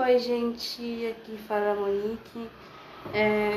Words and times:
Oi, 0.00 0.16
gente, 0.20 1.06
aqui 1.08 1.36
fala 1.38 1.72
a 1.72 1.74
Monique. 1.74 2.48
É, 3.12 3.50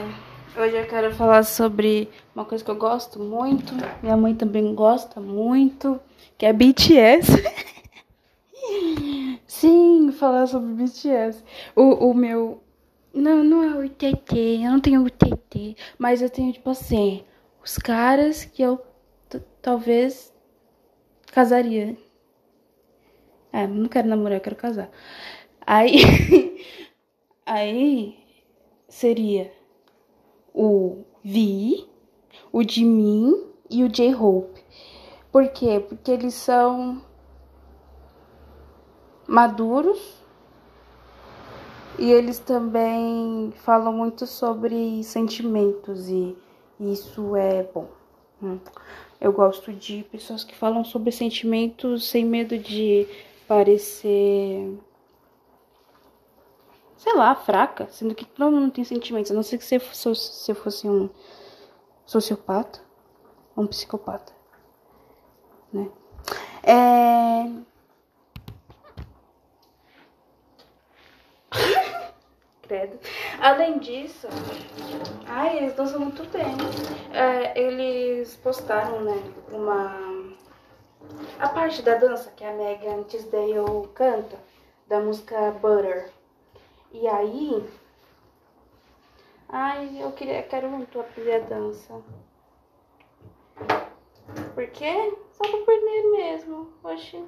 hoje 0.59 0.75
eu 0.75 0.87
quero 0.87 1.13
falar 1.13 1.43
sobre 1.43 2.09
uma 2.33 2.43
coisa 2.43 2.65
que 2.65 2.71
eu 2.71 2.75
gosto 2.75 3.19
muito, 3.19 3.75
minha 4.01 4.17
mãe 4.17 4.33
também 4.33 4.73
gosta 4.73 5.21
muito, 5.21 6.01
que 6.39 6.47
é 6.47 6.51
BTS. 6.51 7.31
Sim, 9.45 10.11
falar 10.13 10.47
sobre 10.47 10.73
BTS. 10.73 11.43
O, 11.75 12.09
o 12.09 12.13
meu. 12.15 12.63
Não, 13.13 13.43
não 13.43 13.63
é 13.63 13.85
o 13.85 13.87
TT, 13.87 14.63
eu 14.63 14.71
não 14.71 14.79
tenho 14.79 15.03
o 15.03 15.11
TT, 15.11 15.75
mas 15.99 16.23
eu 16.23 16.29
tenho, 16.31 16.51
tipo 16.51 16.71
assim, 16.71 17.23
os 17.63 17.77
caras 17.77 18.45
que 18.45 18.63
eu 18.63 18.83
talvez 19.61 20.33
casaria. 21.31 21.95
É, 23.53 23.67
não 23.67 23.87
quero 23.87 24.07
namorar, 24.07 24.37
eu 24.39 24.41
quero 24.41 24.55
casar. 24.55 24.89
Aí, 25.65 26.65
aí 27.45 28.17
seria 28.87 29.51
o 30.53 31.03
Vi, 31.23 31.87
o 32.51 32.63
Jimin 32.63 33.45
e 33.69 33.83
o 33.83 33.89
J-Hope. 33.89 34.61
Por 35.31 35.47
quê? 35.49 35.79
Porque 35.79 36.11
eles 36.11 36.33
são 36.33 37.01
maduros 39.27 40.21
e 41.97 42.11
eles 42.11 42.39
também 42.39 43.53
falam 43.57 43.93
muito 43.93 44.25
sobre 44.25 45.03
sentimentos 45.03 46.09
e 46.09 46.35
isso 46.79 47.35
é 47.35 47.63
bom. 47.63 47.87
Hum. 48.41 48.57
Eu 49.19 49.31
gosto 49.31 49.71
de 49.71 50.03
pessoas 50.11 50.43
que 50.43 50.55
falam 50.55 50.83
sobre 50.83 51.11
sentimentos 51.11 52.09
sem 52.09 52.25
medo 52.25 52.57
de 52.57 53.07
parecer 53.47 54.67
sei 57.01 57.15
lá, 57.15 57.33
fraca, 57.33 57.87
sendo 57.89 58.13
que 58.13 58.25
todo 58.25 58.51
mundo 58.51 58.71
tem 58.71 58.83
sentimentos, 58.83 59.31
a 59.31 59.33
não 59.33 59.41
ser 59.41 59.57
que 59.57 59.65
você 59.65 59.79
fosse, 59.79 60.15
se 60.15 60.53
fosse 60.53 60.87
um 60.87 61.09
sociopata 62.05 62.79
ou 63.55 63.63
um 63.63 63.67
psicopata, 63.67 64.31
né? 65.73 65.89
É... 66.61 67.49
Credo. 72.61 72.99
Além 73.39 73.79
disso, 73.79 74.27
ai, 75.27 75.57
eles 75.57 75.73
dançam 75.73 76.01
muito 76.01 76.23
bem. 76.29 76.55
É, 77.11 77.59
eles 77.59 78.35
postaram, 78.35 79.01
né, 79.01 79.23
uma... 79.51 79.99
A 81.39 81.49
parte 81.49 81.81
da 81.81 81.95
dança 81.95 82.29
que 82.29 82.45
a 82.45 82.53
Megan 82.53 83.01
Tisdale 83.05 83.87
canta, 83.95 84.37
da 84.87 84.99
música 84.99 85.49
Butter. 85.53 86.11
E 86.93 87.07
aí. 87.07 87.69
Ai, 89.47 90.01
eu 90.01 90.11
queria, 90.11 90.43
quero 90.43 90.69
muito 90.69 90.99
aprender 90.99 91.35
a 91.35 91.39
dança. 91.39 92.01
Por 94.53 94.67
quê? 94.67 95.17
Só 95.31 95.47
pra 95.47 95.61
aprender 95.61 96.11
mesmo. 96.11 96.73
Oxe. 96.83 97.23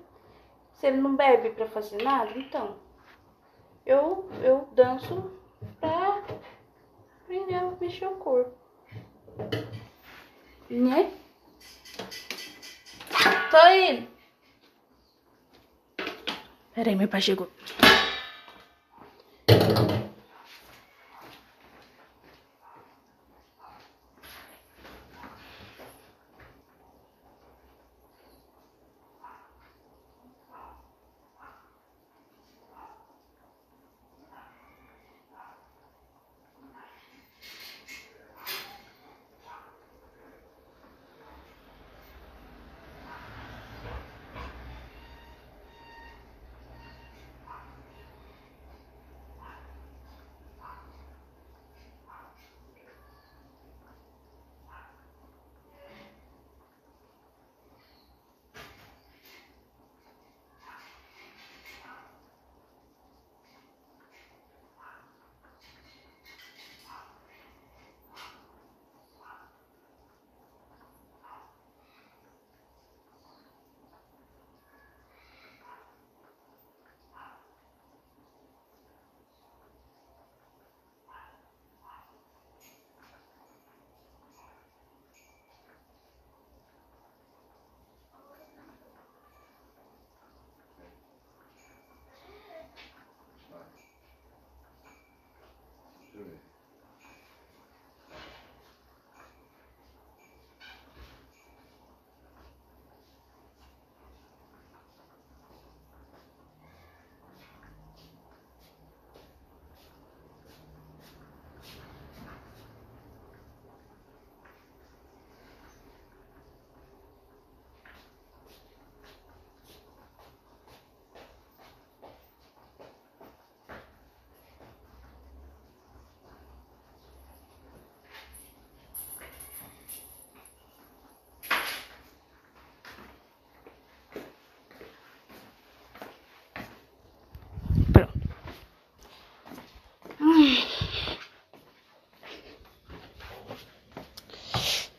Se 0.74 0.88
ele 0.88 0.98
não 0.98 1.16
bebe 1.16 1.52
pra 1.52 1.68
fazer 1.68 2.02
nada, 2.02 2.32
então. 2.38 2.76
Eu, 3.86 4.30
eu 4.42 4.68
danço 4.74 5.32
pra 5.80 6.24
aprender 7.24 7.56
a 7.56 7.72
mexer 7.80 8.08
o 8.08 8.16
corpo. 8.16 8.54
Né? 10.70 11.12
Tô 13.52 13.68
indo. 13.70 14.08
Peraí, 16.74 16.96
meu 16.96 17.08
pai 17.08 17.22
chegou. 17.22 17.50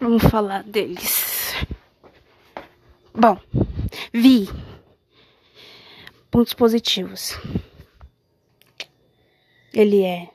Vamos 0.05 0.25
falar 0.25 0.63
deles. 0.65 1.55
Bom, 3.15 3.39
vi 4.13 4.47
pontos 6.31 6.53
positivos. 6.53 7.39
Ele 9.73 10.03
é 10.03 10.29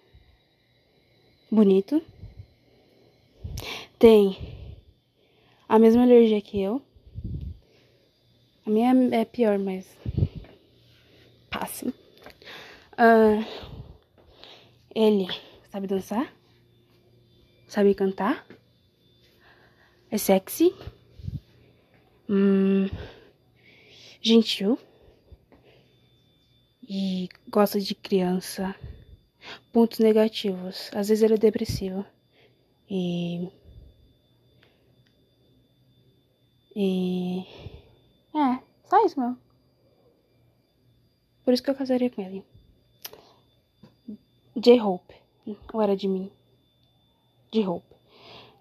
bonito. 1.52 2.02
Tem 4.00 4.36
a 5.68 5.78
mesma 5.78 6.02
alergia 6.02 6.42
que 6.42 6.60
eu. 6.60 6.82
A 8.66 8.72
minha 8.72 8.92
é 9.12 9.24
pior, 9.24 9.60
mas 9.60 9.86
passa. 11.48 11.86
Uh, 12.98 13.46
ele 14.96 15.28
sabe 15.72 15.86
dançar, 15.86 16.34
sabe 17.68 17.94
cantar 17.94 18.48
é 20.12 20.18
sexy, 20.18 20.74
hum, 22.28 22.90
gentil 24.22 24.78
e 26.90 27.30
gosta 27.48 27.80
de 27.80 27.94
criança. 27.94 28.76
Pontos 29.72 30.00
negativos. 30.00 30.90
Às 30.94 31.10
vezes 31.10 31.24
ele 31.24 31.36
é 31.36 31.38
depressivo. 31.38 32.06
E. 32.90 33.48
E. 36.76 37.46
É, 38.36 38.60
só 38.86 39.06
isso 39.06 39.20
mesmo. 39.20 39.38
Por 41.44 41.54
isso 41.54 41.64
que 41.64 41.70
eu 41.70 41.76
casaria 41.76 42.10
com 42.10 42.22
ele. 42.22 42.44
J-Hope. 44.56 45.16
Ou 45.74 45.82
era 45.82 45.96
de 45.96 46.08
mim? 46.08 46.32
J-Hope. 47.52 47.99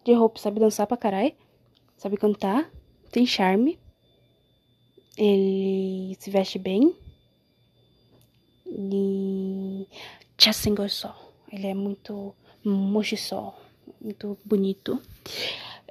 J-Hope 0.09 0.41
sabe 0.41 0.59
dançar 0.59 0.87
pra 0.87 0.97
caralho. 0.97 1.35
Sabe 1.99 2.17
cantar. 2.17 2.73
Tem 3.13 3.27
charme. 3.27 3.79
Ele 5.19 6.17
se 6.19 6.31
veste 6.31 6.59
bem. 6.59 6.97
E. 8.67 9.87
Chassingor 10.39 10.89
só. 10.89 11.15
Ele 11.53 11.67
é 11.67 11.75
muito 11.75 12.35
mochiçó. 12.65 13.55
Muito 14.01 14.39
bonito. 14.47 14.99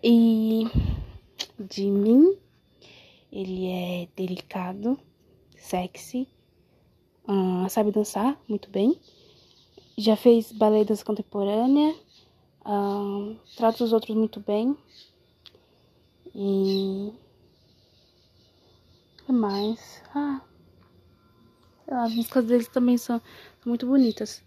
E. 0.04 0.66
De 1.60 1.86
mim. 1.86 2.36
Ele 3.32 3.68
é 3.68 4.08
delicado. 4.16 5.00
Sexy. 5.56 6.28
Uh, 7.28 7.70
sabe 7.70 7.92
dançar 7.92 8.42
muito 8.48 8.68
bem. 8.72 9.00
Já 9.96 10.16
fez 10.16 10.52
balé 10.52 10.84
dança 10.84 11.06
contemporânea. 11.06 11.94
Uh, 12.68 13.38
trata 13.56 13.82
os 13.82 13.94
outros 13.94 14.14
muito 14.14 14.42
bem. 14.42 14.78
E. 16.36 17.14
Que 19.26 19.32
mais? 19.32 20.04
Ah. 20.14 20.42
As 21.90 22.14
músicas 22.14 22.46
deles 22.46 22.68
também 22.68 22.98
são, 22.98 23.22
são 23.62 23.70
muito 23.70 23.88
bonitas. 23.88 24.44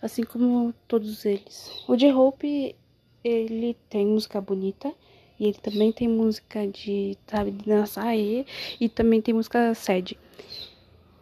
Assim 0.00 0.22
como 0.22 0.72
todos 0.86 1.24
eles. 1.24 1.72
O 1.88 1.96
J-Hope, 1.96 2.76
ele 3.24 3.74
tem 3.90 4.06
música 4.06 4.40
bonita. 4.40 4.94
E 5.38 5.46
ele 5.46 5.58
também 5.58 5.90
tem 5.90 6.08
música 6.08 6.68
de, 6.68 7.18
sabe, 7.26 7.50
de 7.50 7.64
dançar 7.64 8.06
aí. 8.06 8.46
E 8.80 8.88
também 8.88 9.20
tem 9.20 9.34
música 9.34 9.74
sad. 9.74 10.16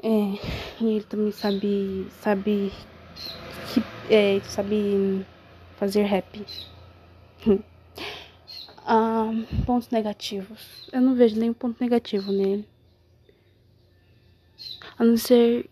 É, 0.02 0.08
e 0.82 0.87
ele 0.96 1.05
também 1.05 1.32
sabe, 1.32 2.06
sabe, 2.20 2.70
é, 4.11 4.38
sabe 4.41 5.25
fazer 5.76 6.03
rap. 6.05 6.44
ah, 8.85 9.31
pontos 9.67 9.91
negativos. 9.91 10.88
Eu 10.93 11.00
não 11.00 11.15
vejo 11.15 11.38
nenhum 11.38 11.55
ponto 11.55 11.81
negativo 11.81 12.32
nele. 12.32 12.69
A 14.99 15.05
não 15.05 15.17
ser 15.17 15.69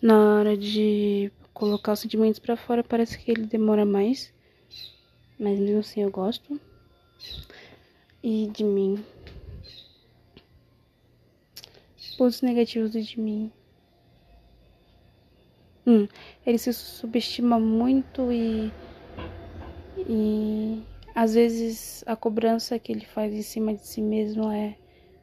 na 0.00 0.38
hora 0.38 0.56
de 0.56 1.32
colocar 1.52 1.92
os 1.92 2.00
sentimentos 2.00 2.38
para 2.38 2.56
fora, 2.56 2.84
parece 2.84 3.18
que 3.18 3.30
ele 3.30 3.46
demora 3.46 3.84
mais. 3.84 4.32
Mas 5.38 5.58
mesmo 5.58 5.80
assim 5.80 6.02
eu 6.02 6.10
gosto. 6.10 6.60
E 8.22 8.48
de 8.48 8.64
mim. 8.64 9.04
Pontos 12.16 12.42
negativos 12.42 12.92
de 12.92 13.20
mim. 13.20 13.52
Hum, 15.86 16.08
ele 16.46 16.58
se 16.58 16.72
subestima 16.72 17.60
muito 17.60 18.32
e. 18.32 18.72
E 20.08 20.82
às 21.14 21.34
vezes 21.34 22.02
a 22.06 22.16
cobrança 22.16 22.78
que 22.78 22.90
ele 22.90 23.04
faz 23.04 23.32
em 23.32 23.42
cima 23.42 23.74
de 23.74 23.86
si 23.86 24.02
mesmo 24.02 24.50
é, 24.50 24.76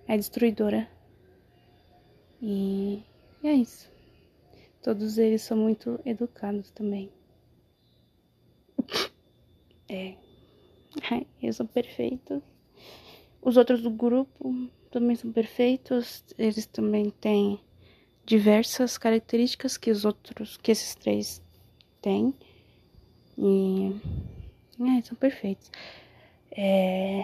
é 0.07 0.17
destruidora. 0.17 0.89
E, 2.41 3.03
e 3.43 3.47
é 3.47 3.53
isso. 3.53 3.91
Todos 4.81 5.17
eles 5.17 5.41
são 5.41 5.57
muito 5.57 5.99
educados 6.05 6.71
também. 6.71 7.11
É. 9.87 10.15
Ai, 11.11 11.27
eles 11.41 11.57
são 11.57 11.67
perfeitos. 11.67 12.41
Os 13.41 13.57
outros 13.57 13.81
do 13.81 13.91
grupo 13.91 14.69
também 14.89 15.15
são 15.15 15.31
perfeitos. 15.31 16.23
Eles 16.37 16.65
também 16.65 17.09
têm 17.09 17.59
diversas 18.25 18.97
características 18.97 19.77
que 19.77 19.91
os 19.91 20.05
outros, 20.05 20.57
que 20.57 20.71
esses 20.71 20.95
três 20.95 21.41
têm. 22.01 22.33
E 23.37 23.95
é, 24.79 25.01
são 25.01 25.15
perfeitos. 25.15 25.71
É, 26.51 27.23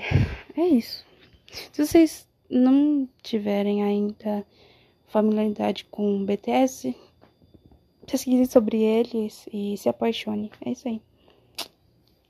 é 0.55 0.67
isso. 0.67 1.05
Se 1.71 1.85
vocês 1.85 2.27
não 2.49 3.07
tiverem 3.21 3.83
ainda 3.83 4.45
familiaridade 5.07 5.85
com 5.85 6.25
BTS, 6.25 6.95
pesquise 8.05 8.45
sobre 8.51 8.81
eles 8.81 9.47
e 9.51 9.77
se 9.77 9.89
apaixone. 9.89 10.51
É 10.65 10.71
isso 10.71 10.87
aí. 10.87 11.01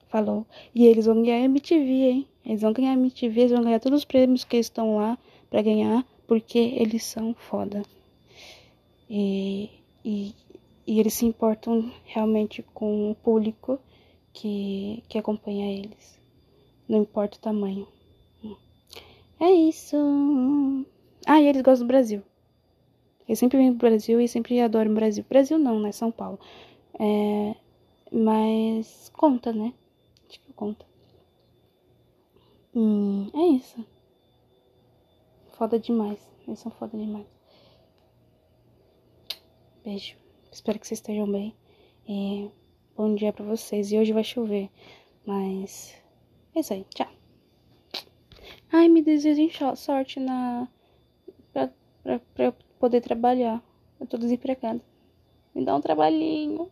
Falou. 0.07 0.45
E 0.73 0.85
eles 0.85 1.05
vão 1.05 1.21
ganhar 1.21 1.45
MTV, 1.45 1.91
hein? 1.91 2.27
Eles 2.45 2.61
vão 2.61 2.73
ganhar 2.73 2.93
MTV, 2.93 3.41
eles 3.41 3.51
vão 3.51 3.63
ganhar 3.63 3.79
todos 3.79 3.99
os 3.99 4.05
prêmios 4.05 4.43
que 4.43 4.57
estão 4.57 4.95
lá 4.95 5.17
para 5.49 5.61
ganhar, 5.61 6.05
porque 6.25 6.57
eles 6.57 7.03
são 7.03 7.33
foda. 7.33 7.83
E, 9.09 9.69
e, 10.03 10.35
e, 10.85 10.99
eles 10.99 11.13
se 11.13 11.25
importam 11.25 11.91
realmente 12.05 12.61
com 12.73 13.11
o 13.11 13.15
público 13.15 13.79
que, 14.33 15.03
que 15.07 15.17
acompanha 15.17 15.71
eles. 15.71 16.19
Não 16.87 17.01
importa 17.01 17.37
o 17.37 17.41
tamanho. 17.41 17.87
É 19.39 19.51
isso. 19.51 19.95
Ah, 21.25 21.41
e 21.41 21.47
eles 21.47 21.61
gostam 21.61 21.85
do 21.85 21.89
Brasil. 21.89 22.23
Eles 23.27 23.39
sempre 23.39 23.57
vêm 23.57 23.75
pro 23.75 23.89
Brasil 23.89 24.19
e 24.21 24.27
sempre 24.27 24.59
adoram 24.61 24.91
o 24.91 24.95
Brasil. 24.95 25.25
Brasil 25.29 25.59
não, 25.59 25.79
né? 25.79 25.91
São 25.91 26.11
Paulo. 26.11 26.39
É, 26.99 27.55
mas 28.11 29.11
conta, 29.15 29.51
né? 29.51 29.73
Acho 30.27 30.39
que 30.39 30.53
conta. 30.53 30.85
Hum, 32.73 33.29
é 33.33 33.47
isso. 33.57 33.85
Foda 35.51 35.77
demais. 35.77 36.19
Eles 36.47 36.59
são 36.59 36.71
foda 36.71 36.97
demais. 36.97 37.36
Beijo. 39.87 40.17
Espero 40.51 40.77
que 40.77 40.85
vocês 40.85 40.99
estejam 40.99 41.31
bem. 41.31 41.55
E 42.05 42.51
bom 42.97 43.15
dia 43.15 43.31
pra 43.31 43.45
vocês. 43.45 43.89
E 43.89 43.97
hoje 43.97 44.11
vai 44.11 44.21
chover. 44.21 44.69
Mas 45.25 45.95
é 46.53 46.59
isso 46.59 46.73
aí. 46.73 46.85
Tchau. 46.93 47.07
Ai, 48.69 48.89
me 48.89 49.01
desejem 49.01 49.49
sorte 49.77 50.19
na. 50.19 50.67
Pra, 51.53 51.71
pra, 52.03 52.19
pra 52.19 52.43
eu 52.43 52.53
poder 52.77 52.99
trabalhar. 52.99 53.63
Eu 53.97 54.05
tô 54.05 54.17
desempregada. 54.17 54.81
Me 55.55 55.63
dá 55.63 55.73
um 55.73 55.79
trabalhinho. 55.79 56.69